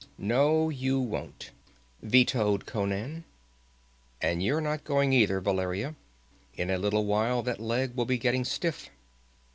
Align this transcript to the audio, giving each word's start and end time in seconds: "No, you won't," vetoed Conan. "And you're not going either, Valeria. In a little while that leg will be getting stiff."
"No, 0.17 0.69
you 0.71 0.99
won't," 0.99 1.51
vetoed 2.01 2.65
Conan. 2.65 3.23
"And 4.19 4.41
you're 4.41 4.59
not 4.59 4.83
going 4.83 5.13
either, 5.13 5.39
Valeria. 5.39 5.93
In 6.55 6.71
a 6.71 6.79
little 6.79 7.05
while 7.05 7.43
that 7.43 7.59
leg 7.59 7.93
will 7.95 8.05
be 8.05 8.17
getting 8.17 8.43
stiff." 8.43 8.89